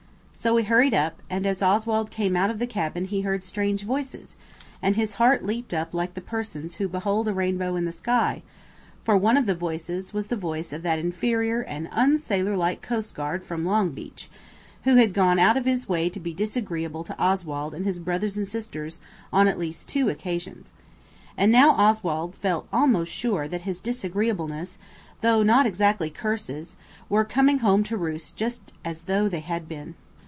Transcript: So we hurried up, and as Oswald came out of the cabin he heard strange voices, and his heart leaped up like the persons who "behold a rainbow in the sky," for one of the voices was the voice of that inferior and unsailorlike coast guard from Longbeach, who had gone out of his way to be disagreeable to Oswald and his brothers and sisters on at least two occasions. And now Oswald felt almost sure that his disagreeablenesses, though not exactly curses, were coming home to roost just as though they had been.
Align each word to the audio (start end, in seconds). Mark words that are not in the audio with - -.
So 0.33 0.55
we 0.55 0.63
hurried 0.63 0.93
up, 0.95 1.21
and 1.29 1.45
as 1.45 1.61
Oswald 1.61 2.09
came 2.09 2.35
out 2.35 2.49
of 2.49 2.57
the 2.57 2.65
cabin 2.65 3.05
he 3.05 3.21
heard 3.21 3.43
strange 3.43 3.83
voices, 3.83 4.35
and 4.81 4.95
his 4.95 5.15
heart 5.15 5.45
leaped 5.45 5.71
up 5.73 5.93
like 5.93 6.15
the 6.15 6.21
persons 6.21 6.75
who 6.75 6.87
"behold 6.87 7.27
a 7.27 7.33
rainbow 7.33 7.75
in 7.75 7.85
the 7.85 7.91
sky," 7.91 8.41
for 9.03 9.15
one 9.17 9.37
of 9.37 9.45
the 9.45 9.53
voices 9.53 10.13
was 10.15 10.27
the 10.27 10.35
voice 10.35 10.73
of 10.73 10.81
that 10.81 10.97
inferior 10.97 11.61
and 11.61 11.89
unsailorlike 11.91 12.81
coast 12.81 13.13
guard 13.13 13.43
from 13.43 13.65
Longbeach, 13.65 14.29
who 14.83 14.95
had 14.95 15.13
gone 15.13 15.37
out 15.37 15.57
of 15.57 15.65
his 15.65 15.87
way 15.87 16.09
to 16.09 16.19
be 16.19 16.33
disagreeable 16.33 17.03
to 17.03 17.19
Oswald 17.21 17.75
and 17.75 17.85
his 17.85 17.99
brothers 17.99 18.35
and 18.37 18.47
sisters 18.47 18.99
on 19.31 19.47
at 19.47 19.59
least 19.59 19.89
two 19.89 20.09
occasions. 20.09 20.73
And 21.37 21.51
now 21.51 21.71
Oswald 21.71 22.33
felt 22.35 22.67
almost 22.73 23.11
sure 23.11 23.47
that 23.47 23.61
his 23.61 23.79
disagreeablenesses, 23.81 24.79
though 25.19 25.43
not 25.43 25.67
exactly 25.67 26.09
curses, 26.09 26.77
were 27.09 27.25
coming 27.25 27.59
home 27.59 27.83
to 27.83 27.97
roost 27.97 28.37
just 28.37 28.73
as 28.83 29.03
though 29.03 29.29
they 29.29 29.41
had 29.41 29.67
been. 29.67 29.93